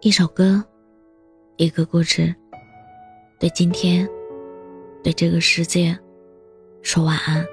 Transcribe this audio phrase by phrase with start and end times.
[0.00, 0.64] 一首歌，
[1.56, 2.32] 一个故事，
[3.40, 4.08] 对今天，
[5.02, 5.98] 对这个世界，
[6.82, 7.44] 说晚安。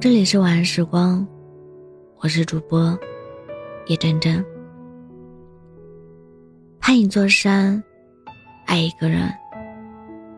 [0.00, 1.26] 这里是晚安时光，
[2.20, 2.98] 我是主播
[3.88, 4.42] 叶真真。
[6.80, 7.82] 攀一座山，
[8.64, 9.30] 爱一个人，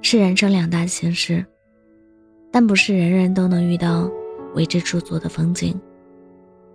[0.01, 1.47] 是人生两大心事，
[2.51, 4.11] 但不是人人都能遇到
[4.57, 5.81] 为之驻足的风景。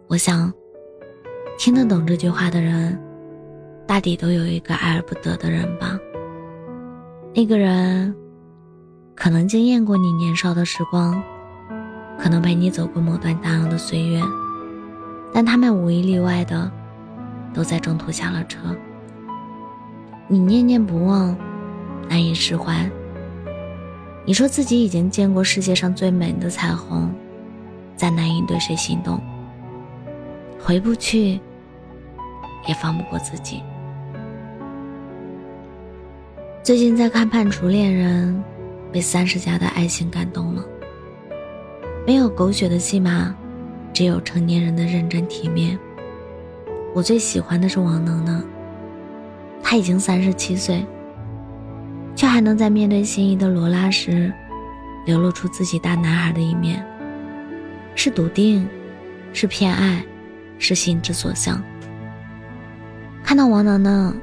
[0.08, 0.54] 我想，
[1.60, 2.98] 听得懂这句话的人。
[3.88, 5.98] 大抵都有一个爱而不得的人吧。
[7.34, 8.14] 那个人，
[9.16, 11.24] 可能惊艳过你年少的时光，
[12.20, 14.22] 可能陪你走过某段荡漾的岁月，
[15.34, 16.70] 但他们无一例外的，
[17.54, 18.60] 都在中途下了车。
[20.28, 21.34] 你念念不忘，
[22.10, 22.90] 难以释怀。
[24.26, 27.10] 你说自己已经见过世界上最美的彩虹，
[27.96, 29.18] 再难以对谁心动。
[30.60, 31.40] 回不去，
[32.68, 33.64] 也放不过自己。
[36.68, 38.36] 最近在看《判处恋人》，
[38.92, 40.66] 被三十加的爱情感动了。
[42.06, 43.34] 没有狗血的戏码，
[43.94, 45.80] 只有成年人的认真体面。
[46.94, 48.44] 我最喜欢的是王能能，
[49.64, 50.86] 他已经三十七岁，
[52.18, 54.30] 却还能在面对心仪的罗拉时，
[55.06, 56.86] 流露出自己大男孩的一面。
[57.96, 58.68] 是笃定，
[59.32, 60.04] 是偏爱，
[60.60, 61.64] 是心之所向。
[63.24, 64.14] 看到王能能，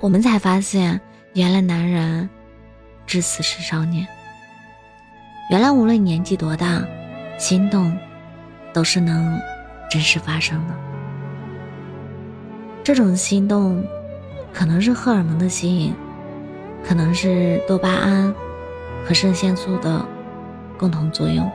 [0.00, 1.00] 我们才发现。
[1.34, 2.30] 原来男人，
[3.08, 4.06] 至死是少年。
[5.50, 6.80] 原来无论年纪多大，
[7.38, 7.92] 心动，
[8.72, 9.36] 都是能
[9.90, 10.74] 真实发生的。
[12.84, 13.84] 这种心动，
[14.52, 15.92] 可能是荷尔蒙的吸引，
[16.86, 18.32] 可能是多巴胺
[19.04, 20.06] 和肾腺素的
[20.78, 21.50] 共同作用，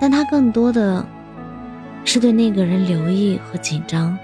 [0.00, 1.04] 但它更多的
[2.02, 4.16] 是对那个人留意和紧张，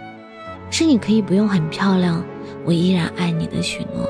[0.70, 2.24] 是你可以不用很漂亮。
[2.64, 4.08] 我依然爱你的许诺。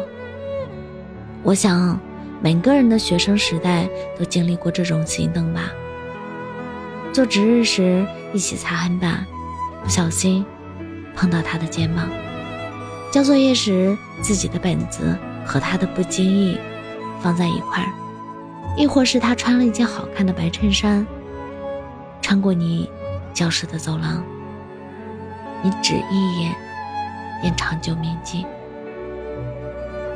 [1.43, 1.99] 我想，
[2.41, 5.71] 每个人的学生时代都经历过这种心动吧。
[7.13, 9.27] 做值日时一起擦黑板，
[9.83, 10.45] 不小心
[11.15, 12.07] 碰到他的肩膀；
[13.13, 16.59] 交作业时自己的本子和他的不经意
[17.21, 17.89] 放在一块儿；
[18.77, 21.07] 亦或是他穿了一件好看的白衬衫，
[22.21, 22.91] 穿过你
[23.33, 24.25] 教室的走廊，
[25.63, 26.64] 你只一眼。
[27.41, 28.47] 便长久铭记。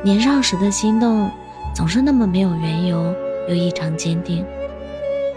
[0.03, 1.31] 年少时的心动，
[1.75, 3.15] 总是那么没有缘由，
[3.49, 4.45] 又异常坚定。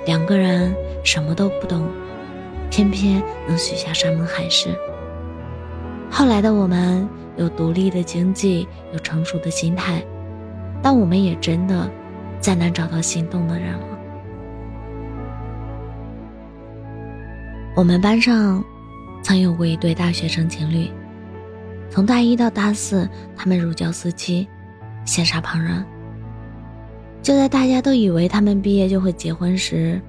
[0.06, 1.88] 两个人什么都不懂，
[2.70, 4.70] 偏偏能许下山盟海誓。
[6.10, 10.04] 后来的我们有独立的经济，有成熟的心态，
[10.82, 11.90] 但我们也真的
[12.40, 13.88] 再难找到心动的人了。
[17.76, 18.64] 我们班上
[19.24, 20.90] 曾有过一对大学生情侣。
[21.92, 24.48] 从大一到大四，他们如胶似漆，
[25.06, 25.86] 羡煞旁人。
[27.22, 30.02] 就在大家都以为他们毕业就会结婚时，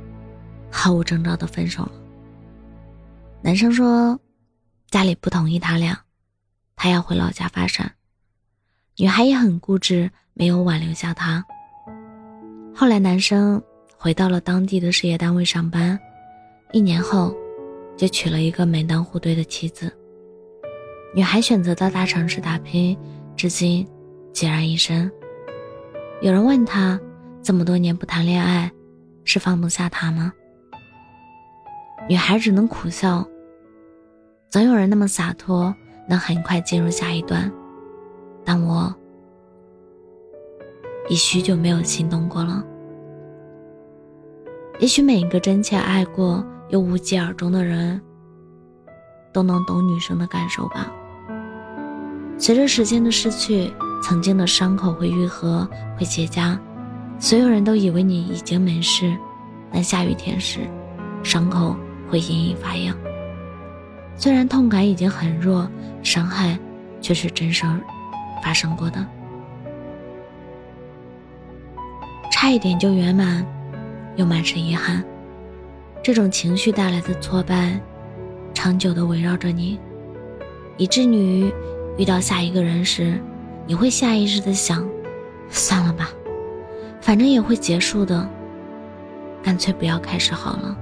[0.70, 1.92] 毫无征兆的分手了。
[3.42, 4.16] 男生说，
[4.92, 5.98] 家里不同意他俩，
[6.76, 7.92] 他要回老家发展。
[8.96, 11.44] 女孩也很固执，没有挽留下他。
[12.72, 13.60] 后来男生
[13.96, 15.98] 回到了当地的事业单位上班，
[16.72, 17.34] 一年后，
[17.96, 19.92] 就娶了一个门当户对的妻子。
[21.14, 22.96] 女孩选择到大城市打拼，
[23.36, 23.86] 至今
[24.32, 25.10] 孑然一身。
[26.22, 26.98] 有人问她，
[27.42, 28.72] 这么多年不谈恋爱，
[29.24, 30.32] 是放不下他吗？
[32.08, 33.26] 女孩只能苦笑。
[34.48, 35.74] 总有人那么洒脱，
[36.08, 37.52] 能很快进入下一段，
[38.42, 38.94] 但我
[41.10, 42.64] 已许久没有心动过了。
[44.78, 48.00] 也许每一个真切爱过又无疾而终的人，
[49.30, 50.90] 都能懂女生的感受吧。
[52.42, 53.72] 随着时间的逝去，
[54.02, 55.64] 曾经的伤口会愈合，
[55.96, 56.58] 会结痂。
[57.16, 59.16] 所有人都以为你已经没事，
[59.72, 60.68] 但下雨天时，
[61.22, 61.76] 伤口
[62.10, 62.98] 会隐隐发痒。
[64.16, 65.70] 虽然痛感已经很弱，
[66.02, 66.58] 伤害
[67.00, 67.64] 却是真实
[68.42, 69.06] 发生过的。
[72.32, 73.46] 差一点就圆满，
[74.16, 75.00] 又满是遗憾。
[76.02, 77.80] 这种情绪带来的挫败，
[78.52, 79.78] 长久的围绕着你，
[80.76, 81.54] 以致你。
[81.98, 83.20] 遇到下一个人时，
[83.66, 84.88] 你会下意识的想：
[85.48, 86.08] 算了吧，
[87.00, 88.28] 反正也会结束的，
[89.42, 90.76] 干脆不要开始好了。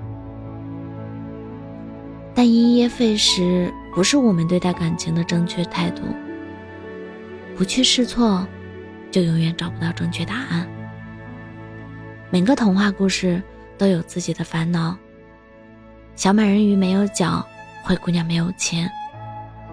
[2.34, 6.02] 但因噎废食不是我们对待感情的正确态度。
[7.56, 8.46] 不去试错，
[9.10, 10.66] 就永远找不到正确答案。
[12.30, 13.42] 每个童话故事
[13.76, 14.96] 都有自己的烦恼。
[16.14, 17.44] 小美人鱼没有脚，
[17.82, 18.90] 灰姑娘没有钱。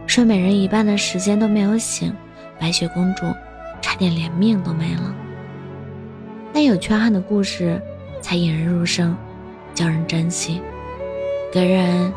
[0.07, 2.11] 睡美人一半的时间都没有醒，
[2.57, 3.25] 白雪公主
[3.81, 5.13] 差点连命都没了。
[6.53, 7.79] 但有缺憾的故事
[8.19, 9.15] 才引人入胜，
[9.75, 10.59] 叫人珍惜，
[11.51, 12.11] 给人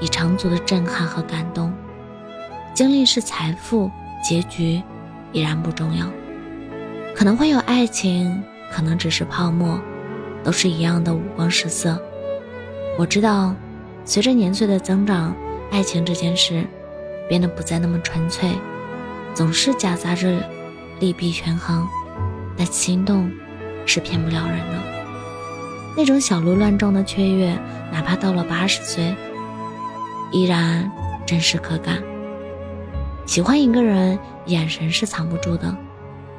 [0.00, 1.72] 以长足的震撼和感动。
[2.72, 3.88] 经历是财富，
[4.20, 4.82] 结局
[5.30, 6.10] 已然不重要。
[7.14, 8.42] 可能会有爱情，
[8.72, 9.78] 可能只是泡沫，
[10.42, 11.96] 都是一样的五光十色。
[12.98, 13.54] 我知道，
[14.04, 15.36] 随着年岁的增长，
[15.70, 16.66] 爱情这件事
[17.28, 18.50] 变得不再那么纯粹，
[19.34, 20.48] 总是夹杂着
[21.00, 21.86] 利弊权衡。
[22.56, 23.28] 但心动
[23.84, 24.78] 是骗不了人的。
[25.96, 27.58] 那种小鹿乱撞的雀跃，
[27.92, 29.14] 哪怕到了八十岁，
[30.30, 30.88] 依然
[31.26, 31.98] 真实可感。
[33.26, 34.16] 喜欢一个人，
[34.46, 35.76] 眼神是藏不住的。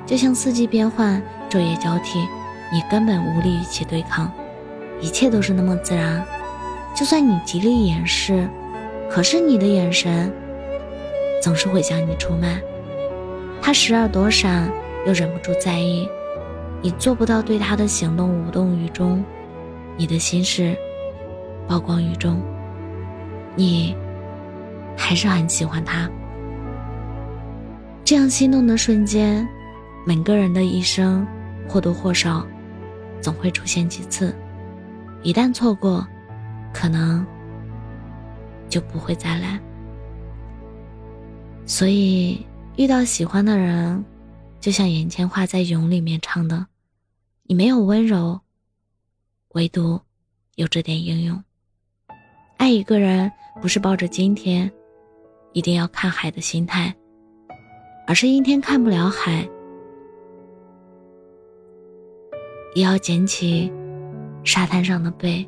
[0.05, 2.19] 就像四季变换，昼夜交替，
[2.71, 4.31] 你根本无力与其对抗，
[5.01, 6.25] 一切都是那么自然。
[6.95, 8.47] 就算你极力掩饰，
[9.09, 10.31] 可是你的眼神
[11.45, 12.59] 总是会向你出卖。
[13.62, 14.68] 他时而躲闪，
[15.06, 16.09] 又忍不住在意。
[16.81, 19.24] 你做不到对他的行动无动于衷，
[19.95, 20.75] 你的心事
[21.68, 22.42] 曝光于众，
[23.56, 23.95] 你
[24.97, 26.09] 还是很喜欢他。
[28.03, 29.48] 这样心动的瞬间。
[30.03, 31.27] 每个人的一生，
[31.68, 32.44] 或多或少，
[33.21, 34.36] 总会出现几次。
[35.21, 36.07] 一旦错过，
[36.74, 37.24] 可能
[38.68, 39.59] 就不会再来。
[41.67, 42.45] 所以，
[42.77, 44.06] 遇到喜欢的人，
[44.59, 46.67] 就像眼前花在蛹里面唱的
[47.44, 48.39] ：“你没有温柔，
[49.50, 50.00] 唯独
[50.56, 51.44] 有这点英勇。”
[52.57, 53.31] 爱一个人，
[53.62, 54.71] 不是抱着今天
[55.53, 56.95] 一定要看海的心态，
[58.06, 59.47] 而是阴天看不了海。
[62.75, 63.71] 也要捡起
[64.44, 65.47] 沙滩上的贝。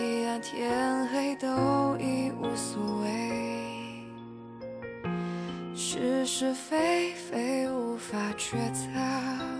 [0.39, 1.47] 天黑都
[1.99, 4.05] 已无所谓，
[5.75, 9.50] 是是非非无法抉择。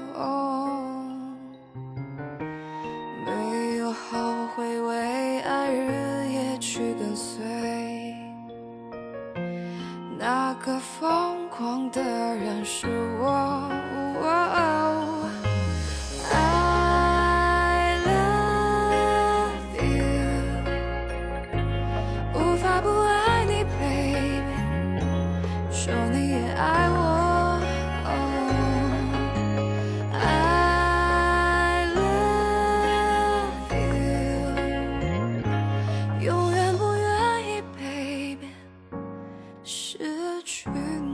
[40.43, 40.69] 失去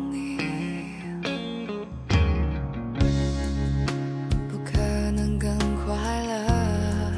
[0.09, 0.37] 你，
[4.47, 4.79] 不可
[5.11, 5.49] 能更
[5.83, 7.11] 快乐。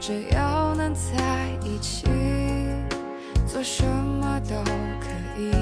[0.00, 2.06] 只要能在一起，
[3.46, 4.54] 做什么都
[4.98, 5.08] 可
[5.38, 5.52] 以。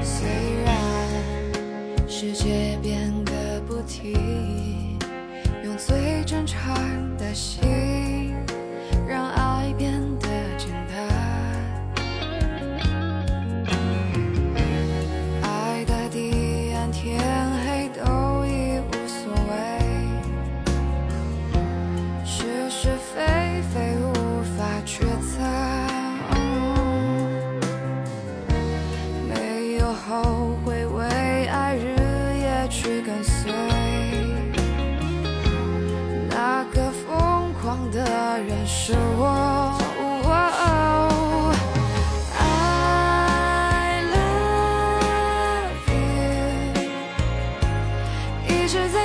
[0.00, 4.21] 虽然世界变个不停。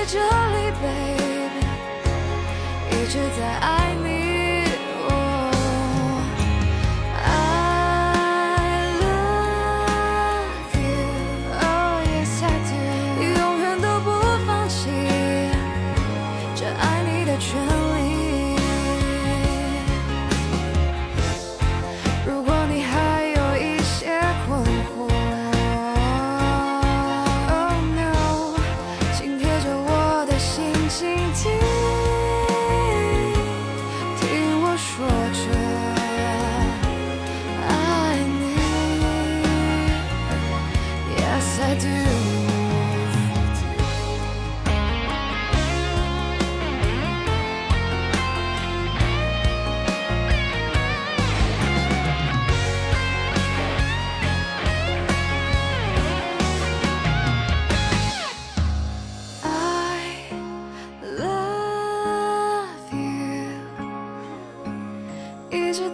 [0.09, 1.65] 这里，baby，
[2.91, 4.16] 一直在爱你。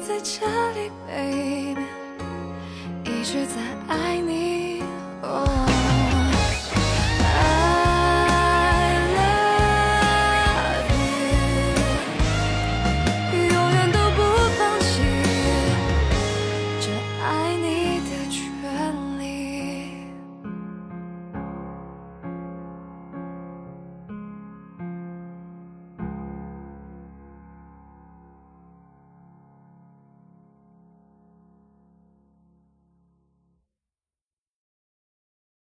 [0.05, 1.81] 在这里，baby
[3.05, 4.23] 一直在爱你。